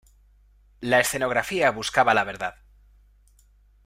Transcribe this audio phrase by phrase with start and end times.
[0.79, 2.55] La escenografía buscaba la verdad.